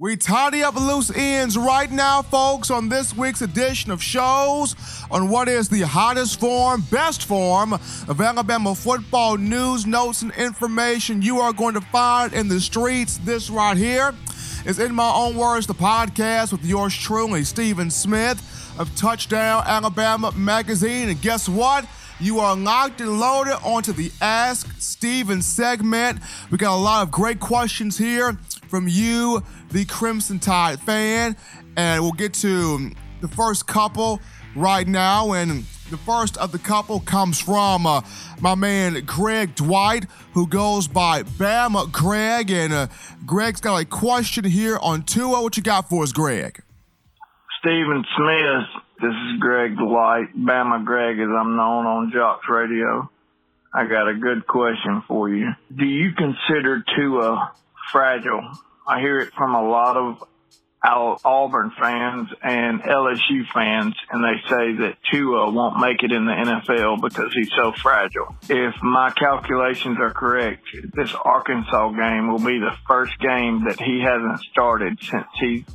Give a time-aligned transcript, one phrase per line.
[0.00, 4.74] We tidy up loose ends right now, folks, on this week's edition of shows
[5.10, 11.20] on what is the hottest form, best form of Alabama football news, notes, and information
[11.20, 13.18] you are going to find in the streets.
[13.18, 14.14] This right here
[14.64, 18.40] is, in my own words, the podcast with yours truly, Stephen Smith
[18.78, 21.10] of Touchdown Alabama Magazine.
[21.10, 21.84] And guess what?
[22.20, 26.20] You are locked and loaded onto the Ask Steven segment.
[26.50, 28.34] We got a lot of great questions here
[28.68, 31.34] from you, the Crimson Tide fan.
[31.78, 32.90] And we'll get to
[33.22, 34.20] the first couple
[34.54, 35.32] right now.
[35.32, 38.02] And the first of the couple comes from uh,
[38.38, 42.50] my man Greg Dwight, who goes by Bama Greg.
[42.50, 42.88] And uh,
[43.24, 45.40] Greg's got a question here on Tua.
[45.40, 46.62] What you got for us, Greg?
[47.60, 48.82] Stephen Smith.
[49.00, 53.10] This is Greg Dwight, Bama Greg, as I'm known on JOX Radio.
[53.72, 55.48] I got a good question for you.
[55.74, 57.52] Do you consider Tua
[57.90, 58.42] fragile.
[58.86, 60.22] I hear it from a lot of
[60.82, 66.32] Auburn fans and LSU fans, and they say that Tua won't make it in the
[66.32, 68.34] NFL because he's so fragile.
[68.48, 74.00] If my calculations are correct, this Arkansas game will be the first game that he
[74.00, 75.66] hasn't started since he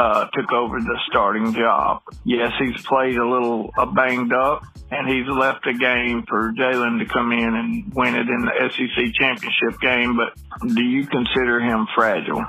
[0.00, 2.00] uh, took over the starting job.
[2.24, 7.00] Yes, he's played a little uh, banged up, and he's left a game for Jalen
[7.00, 10.16] to come in and win it in the SEC championship game.
[10.16, 10.32] But
[10.66, 12.42] do you consider him fragile?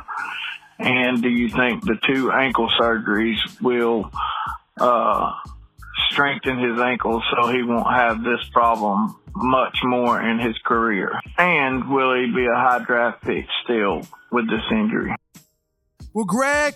[0.80, 4.10] And do you think the two ankle surgeries will
[4.80, 5.34] uh,
[6.10, 11.12] strengthen his ankles so he won't have this problem much more in his career?
[11.38, 15.14] And will he be a high draft pick still with this injury?
[16.14, 16.76] Well, Greg,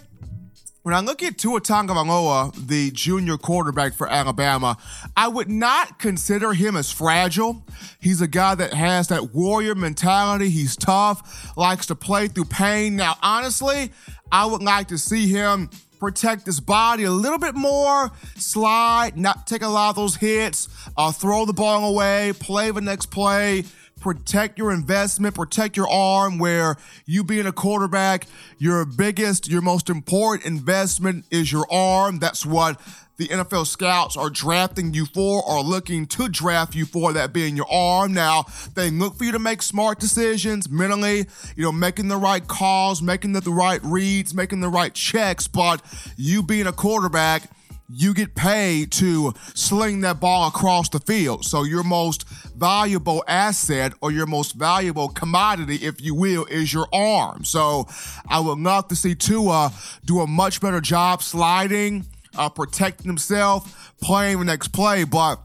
[0.86, 4.78] when I look at Tua Tagovailoa, the junior quarterback for Alabama,
[5.18, 7.66] I would not consider him as fragile.
[8.00, 10.52] He's a guy that has that warrior mentality.
[10.52, 12.96] He's tough, likes to play through pain.
[12.96, 13.94] Now, honestly,
[14.32, 19.48] I would like to see him protect his body a little bit more, slide, not
[19.48, 23.64] take a lot of those hits, uh, throw the ball away, play the next play
[24.00, 29.90] protect your investment, protect your arm, where you being a quarterback, your biggest, your most
[29.90, 32.20] important investment is your arm.
[32.20, 32.80] That's what
[33.18, 37.56] the NFL scouts are drafting you for or looking to draft you for, that being
[37.56, 38.14] your arm.
[38.14, 42.46] Now, they look for you to make smart decisions mentally, you know, making the right
[42.46, 45.82] calls, making the, the right reads, making the right checks, but
[46.18, 47.50] you being a quarterback,
[47.88, 51.46] you get paid to sling that ball across the field.
[51.46, 56.88] So your most valuable asset or your most valuable commodity, if you will, is your
[56.92, 57.44] arm.
[57.44, 57.88] So
[58.28, 59.72] I would love to see Tua
[60.04, 65.40] do a much better job sliding, uh, protecting himself, playing the next play, but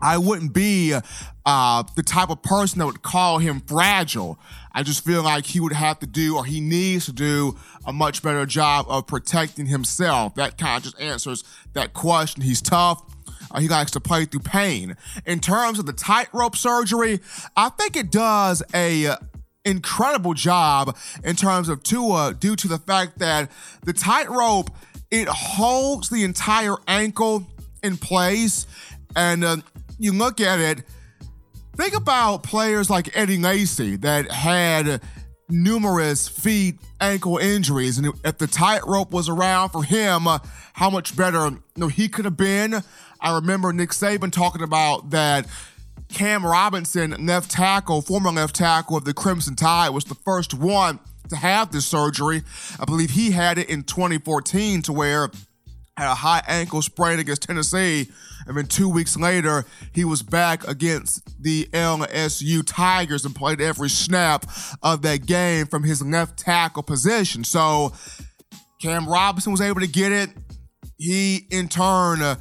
[0.00, 0.94] I wouldn't be
[1.48, 4.38] uh, the type of person that would call him fragile.
[4.74, 7.92] I just feel like he would have to do, or he needs to do, a
[7.92, 10.34] much better job of protecting himself.
[10.34, 12.42] That kind of just answers that question.
[12.42, 13.02] He's tough.
[13.50, 14.94] Uh, he likes to play through pain.
[15.24, 17.20] In terms of the tightrope surgery,
[17.56, 19.14] I think it does a
[19.64, 23.50] incredible job in terms of Tua due to the fact that
[23.84, 24.70] the tightrope
[25.10, 27.46] it holds the entire ankle
[27.82, 28.66] in place
[29.16, 29.56] and uh,
[29.98, 30.84] you look at it
[31.78, 35.00] think about players like Eddie Lacy that had
[35.48, 40.38] numerous feet ankle injuries and if the tightrope was around for him uh,
[40.74, 42.82] how much better you know, he could have been
[43.20, 45.46] I remember Nick Saban talking about that
[46.08, 50.98] Cam Robinson, left tackle, former left tackle of the Crimson Tide, was the first one
[51.28, 52.42] to have this surgery.
[52.80, 55.30] I believe he had it in 2014 to where
[55.98, 58.08] had a high ankle sprain against Tennessee.
[58.48, 63.90] And then two weeks later, he was back against the LSU Tigers and played every
[63.90, 64.46] snap
[64.82, 67.44] of that game from his left tackle position.
[67.44, 67.92] So
[68.80, 70.30] Cam Robinson was able to get it.
[70.96, 72.36] He, in turn, uh,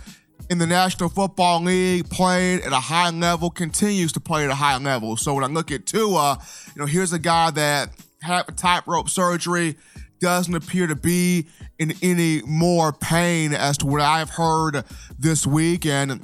[0.50, 4.56] in the National Football League, played at a high level, continues to play at a
[4.56, 5.18] high level.
[5.18, 6.40] So when I look at Tua,
[6.74, 7.90] you know, here's a guy that
[8.22, 9.76] had a tightrope surgery,
[10.20, 11.48] doesn't appear to be
[11.80, 14.84] in any more pain as to what I've heard
[15.18, 15.86] this week.
[15.86, 16.22] And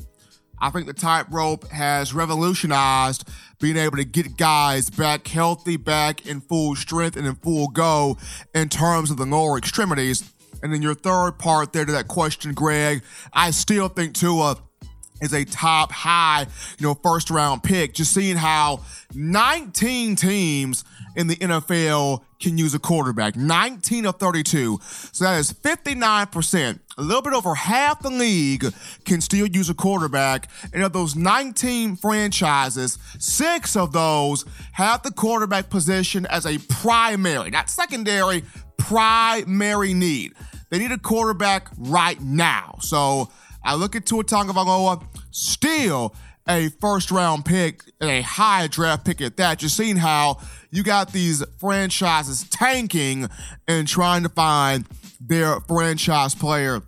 [0.60, 3.30] I think the tightrope has revolutionized
[3.60, 8.18] being able to get guys back healthy, back in full strength and in full go
[8.54, 10.32] in terms of the lower extremities.
[10.62, 13.04] And then your third part there to that question, Greg,
[13.34, 14.58] I still think Tua
[15.22, 16.46] is a top high,
[16.78, 17.94] you know, first round pick.
[17.94, 18.82] Just seeing how
[19.14, 20.84] 19 teams
[21.16, 23.36] in the NFL can use a quarterback.
[23.36, 24.80] 19 of 32.
[24.82, 26.80] So that is 59%.
[26.98, 28.66] A little bit over half the league
[29.06, 30.50] can still use a quarterback.
[30.74, 37.50] And of those 19 franchises, six of those have the quarterback position as a primary,
[37.50, 38.44] not secondary,
[38.78, 40.34] primary need.
[40.70, 42.78] They need a quarterback right now.
[42.82, 43.30] So
[43.64, 46.16] I look at Tua Tagovailoa, still
[46.48, 49.60] a first round pick and a high draft pick at that.
[49.60, 50.40] Just seeing how
[50.72, 53.30] you got these franchises tanking
[53.68, 54.86] and trying to find
[55.20, 56.82] their franchise player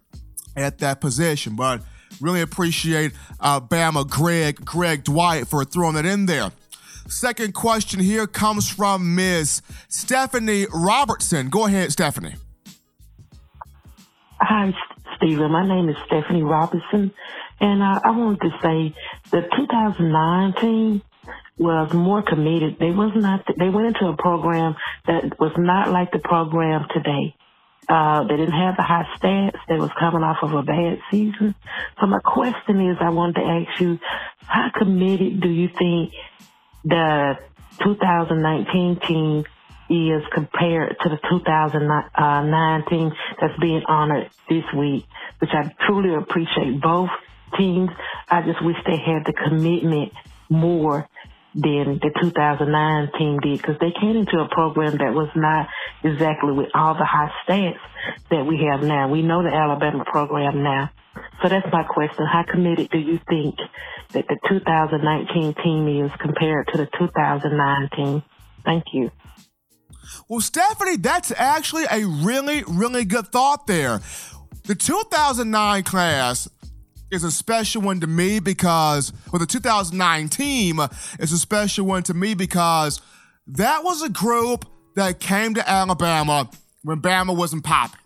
[0.56, 1.56] at that position.
[1.56, 1.82] But
[2.22, 6.52] really appreciate uh, Bama Greg, Greg Dwight for throwing that in there.
[7.08, 9.62] Second question here comes from Ms.
[9.90, 11.50] Stephanie Robertson.
[11.50, 12.34] Go ahead, Stephanie.
[14.40, 14.74] Hi,
[15.16, 15.52] Stephen.
[15.52, 17.14] My name is Stephanie Robertson,
[17.60, 18.96] and uh, I wanted to say
[19.32, 21.02] the 2019
[21.58, 22.78] was more committed.
[22.80, 23.46] They was not.
[23.58, 24.76] They went into a program
[25.08, 27.36] that was not like the program today.
[27.88, 29.58] Uh, they didn't have the high stats.
[29.70, 31.56] They was coming off of a bad season.
[32.00, 34.00] So my question is, I wanted to ask you,
[34.42, 36.12] how committed do you think
[36.84, 37.38] the
[37.84, 39.46] 2019 team
[39.88, 45.06] is compared to the 2019 that's being honored this week,
[45.40, 47.12] which I truly appreciate both
[47.58, 47.90] teams.
[48.30, 50.14] I just wish they had the commitment
[50.50, 51.08] more
[51.56, 55.68] than the 2009 team did because they came into a program that was not
[56.04, 57.80] exactly with all the high stats
[58.30, 59.08] that we have now.
[59.08, 60.92] We know the Alabama program now.
[61.42, 62.26] So that's my question.
[62.26, 63.56] How committed do you think
[64.12, 68.22] that the 2019 team is compared to the 2019?
[68.66, 69.12] Thank you.
[70.28, 74.02] Well, Stephanie, that's actually a really, really good thought there.
[74.64, 76.50] The 2009 class
[77.12, 80.80] is a special one to me because, well, the 2009 team
[81.20, 83.02] is a special one to me because
[83.48, 84.66] that was a group
[84.96, 86.50] that came to Alabama
[86.84, 88.00] when Bama wasn't popping,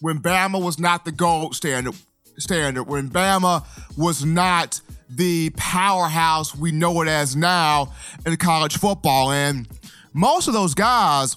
[0.00, 1.94] when Bama was not the gold standard,
[2.38, 3.64] standard, when Bama
[3.96, 7.92] was not the powerhouse we know it as now
[8.24, 9.32] in college football.
[9.32, 9.68] And
[10.12, 11.36] most of those guys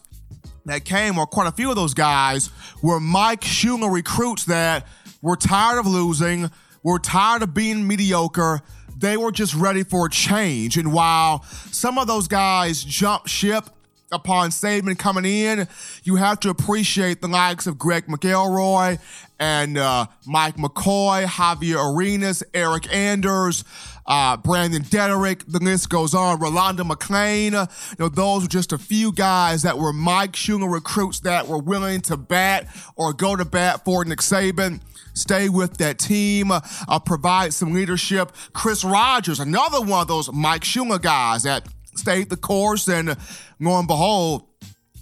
[0.66, 2.50] that came, or quite a few of those guys,
[2.82, 4.88] were Mike Shula recruits that
[5.22, 6.50] were tired of losing,
[6.84, 8.62] were tired of being mediocre.
[8.98, 10.78] They were just ready for a change.
[10.78, 13.70] And while some of those guys jumped ship
[14.12, 15.68] upon Saban coming in,
[16.04, 19.00] you have to appreciate the likes of Greg McElroy
[19.40, 23.64] and uh, Mike McCoy, Javier Arenas, Eryk Anders,
[24.06, 26.40] uh, Brandon Deaderick, the list goes on.
[26.40, 31.22] Rolando McClain, you know, those were just a few guys that were Mike Shula recruits
[31.22, 34.82] that were willing to bat or go to bat for Nick Saban
[35.14, 38.32] stay with that team, uh, provide some leadership.
[38.54, 43.16] Chris Rogers, another one of those Mike Shula guys that stayed the course and
[43.60, 44.48] lo and behold,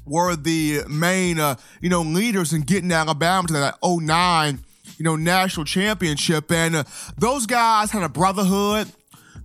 [0.06, 4.59] were the main, uh, you know, leaders in getting Alabama to that 09,
[5.01, 6.51] you know, national championship.
[6.51, 6.83] And uh,
[7.18, 8.88] those guys had a brotherhood.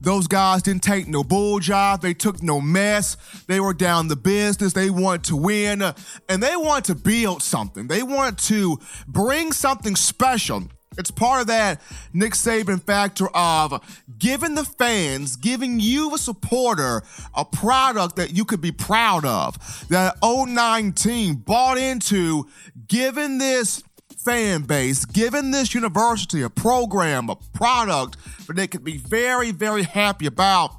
[0.02, 2.02] Those guys didn't take no bull job.
[2.02, 3.16] They took no mess.
[3.46, 4.74] They were down the business.
[4.74, 7.88] They want to win and they want to build something.
[7.88, 10.64] They want to bring something special.
[10.98, 11.80] It's part of that
[12.12, 13.82] Nick Saban factor of
[14.18, 17.02] giving the fans, giving you, a supporter,
[17.34, 19.56] a product that you could be proud of.
[19.88, 22.46] That 09 team bought into
[22.88, 23.82] giving this
[24.26, 28.16] fan base, giving this university a program, a product
[28.48, 30.72] that they could be very, very happy about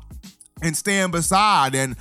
[0.62, 1.74] and stand beside.
[1.74, 1.96] And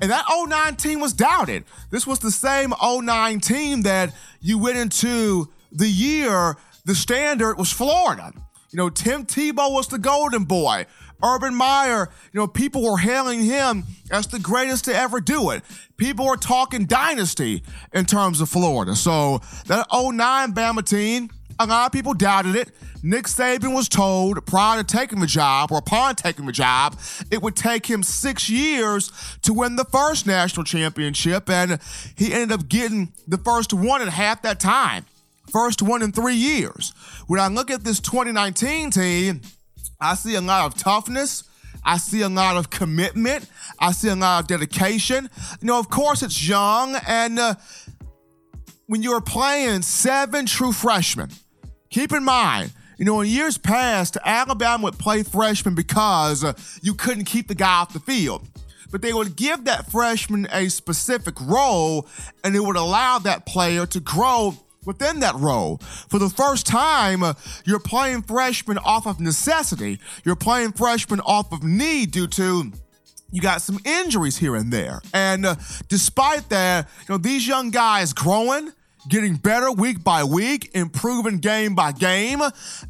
[0.00, 1.64] and that 09 team was doubted.
[1.90, 7.70] This was the same 09 team that you went into the year, the standard was
[7.70, 8.32] Florida.
[8.70, 10.86] You know, Tim Tebow was the golden boy.
[11.22, 15.62] Urban Meyer, you know, people were hailing him as the greatest to ever do it.
[15.96, 17.62] People were talking dynasty
[17.92, 18.96] in terms of Florida.
[18.96, 22.70] So that 09 Bama team, a lot of people doubted it.
[23.04, 26.98] Nick Saban was told prior to taking the job or upon taking the job,
[27.32, 29.10] it would take him six years
[29.42, 31.80] to win the first national championship, and
[32.16, 35.04] he ended up getting the first one in half that time.
[35.50, 36.92] First one in three years.
[37.26, 39.40] When I look at this 2019 team,
[40.02, 41.44] I see a lot of toughness.
[41.84, 43.48] I see a lot of commitment.
[43.78, 45.30] I see a lot of dedication.
[45.60, 46.96] You know, of course, it's young.
[47.06, 47.54] And uh,
[48.86, 51.30] when you're playing seven true freshmen,
[51.88, 56.94] keep in mind, you know, in years past, Alabama would play freshmen because uh, you
[56.94, 58.48] couldn't keep the guy off the field.
[58.90, 62.06] But they would give that freshman a specific role
[62.44, 65.78] and it would allow that player to grow within that role.
[66.08, 67.34] For the first time, uh,
[67.64, 69.98] you're playing freshmen off of necessity.
[70.24, 72.72] You're playing freshmen off of need due to
[73.32, 75.00] you got some injuries here and there.
[75.14, 75.54] And uh,
[75.88, 78.72] despite that, you know, these young guys growing,
[79.08, 82.42] getting better week by week, improving game by game.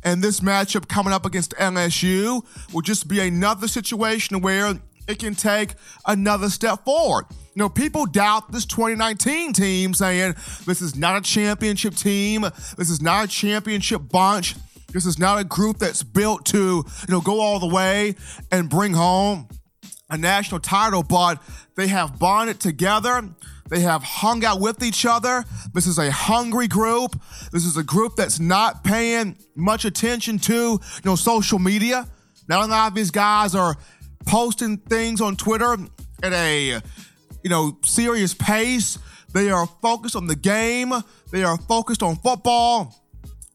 [0.03, 4.75] And this matchup coming up against LSU will just be another situation where
[5.09, 5.75] it can take
[6.07, 7.27] another step forward.
[7.31, 10.35] You know, people doubt this 2019 team, saying
[10.67, 12.43] this is not a championship team,
[12.77, 14.55] this is not a championship bunch.
[14.93, 18.15] This is not a group that's built to, you know, go all the way
[18.51, 19.49] and bring home
[20.11, 21.43] a national title, but
[21.77, 23.27] they have bonded together.
[23.71, 25.45] They have hung out with each other.
[25.73, 27.19] This is a hungry group.
[27.53, 32.07] This is a group that's not paying much attention to, you know, social media.
[32.49, 33.77] Lot of these guys are
[34.27, 35.77] posting things on Twitter
[36.23, 36.81] at a,
[37.43, 38.99] you know, serious pace.
[39.33, 40.93] They are focused on the game.
[41.31, 42.95] They are focused on football.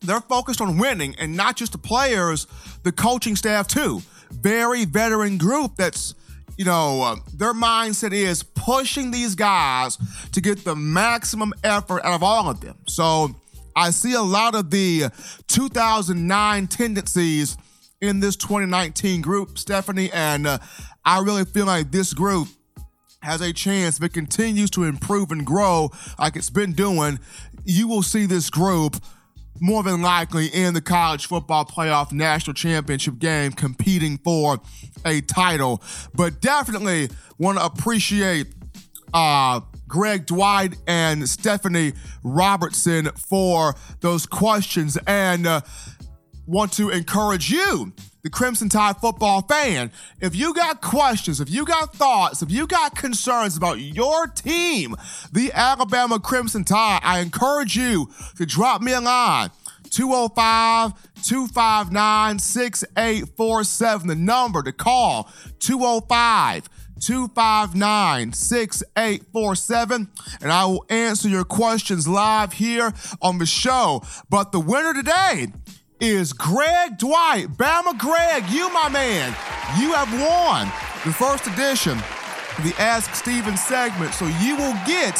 [0.01, 2.47] They're focused on winning, and not just the players,
[2.83, 4.01] the coaching staff too.
[4.31, 6.13] Very veteran group that's
[6.57, 9.97] you know, uh, their mindset is pushing these guys
[10.31, 12.75] to get the maximum effort out of all of them.
[12.87, 13.35] So
[13.75, 15.11] I see a lot of the
[15.47, 17.57] 2009 tendencies
[18.01, 20.59] in this 2019 group, Stephanie, and uh,
[21.03, 22.47] I really feel like this group
[23.21, 27.19] has a chance if it continues to improve and grow like it's been doing.
[27.65, 28.97] You will see this group
[29.59, 34.59] more than likely in the college football playoff national championship game competing for
[35.03, 35.81] a title.
[36.13, 38.47] But definitely want to appreciate
[39.13, 45.61] uh, Greg Dwight and Stephanie Robertson for those questions and uh,
[46.47, 51.63] want to encourage you the Crimson Tide football fan, if you got questions, if you
[51.65, 54.95] got thoughts, if you got concerns about your team,
[55.31, 59.51] the Alabama Crimson Tide, I encourage you to drop me a line.
[59.89, 60.91] 205
[61.23, 64.07] 259 6847.
[64.07, 70.09] The number to call 205 259 6847.
[70.41, 74.03] And I will answer your questions live here on the show.
[74.29, 75.47] But the winner today
[75.99, 77.47] is Greg Dwight.
[77.49, 79.29] Bama Greg, you, my man,
[79.79, 80.67] you have won
[81.05, 84.13] the first edition of the Ask Steven segment.
[84.13, 85.15] So you will get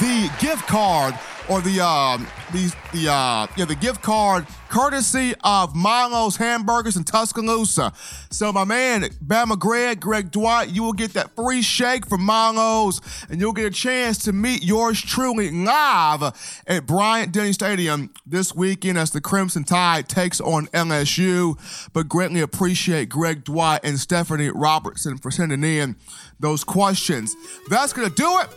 [0.00, 1.14] the gift card
[1.48, 2.18] or the uh,
[2.52, 7.92] the the uh, yeah the gift card courtesy of Milo's Hamburgers in Tuscaloosa.
[8.30, 13.00] So my man Bama Greg, Greg Dwight, you will get that free shake from Milo's,
[13.30, 16.22] and you'll get a chance to meet yours truly live
[16.66, 21.58] at Bryant Denny Stadium this weekend as the Crimson Tide takes on LSU.
[21.92, 25.96] But greatly appreciate Greg Dwight and Stephanie Robertson for sending in
[26.38, 27.34] those questions.
[27.68, 28.48] That's gonna do it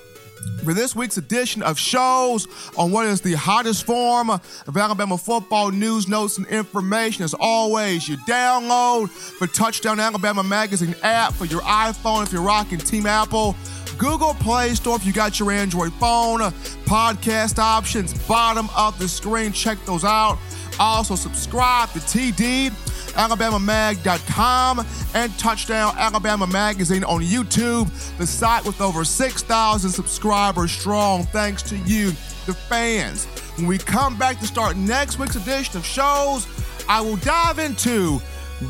[0.63, 5.71] for this week's edition of shows on what is the hottest form of Alabama football
[5.71, 7.23] news, notes, and information.
[7.23, 12.79] As always, you download the Touchdown Alabama Magazine app for your iPhone if you're rocking
[12.79, 13.55] Team Apple.
[13.97, 16.39] Google Play Store if you got your Android phone.
[16.85, 19.51] Podcast options, bottom of the screen.
[19.51, 20.39] Check those out.
[20.81, 22.71] Also, subscribe to TD
[23.11, 31.23] alabamamag.com, and Touchdown Alabama Magazine on YouTube, the site with over 6,000 subscribers strong.
[31.23, 32.07] Thanks to you,
[32.45, 33.25] the fans.
[33.57, 36.47] When we come back to start next week's edition of shows,
[36.87, 38.19] I will dive into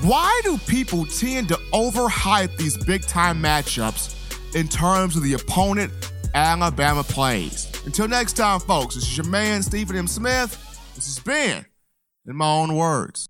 [0.01, 4.17] why do people tend to overhype these big time matchups
[4.55, 5.91] in terms of the opponent
[6.33, 7.69] Alabama plays.
[7.85, 10.07] Until next time, folks, this is your man, Stephen M.
[10.07, 10.57] Smith.
[10.95, 11.65] This has been,
[12.27, 13.29] in my own words,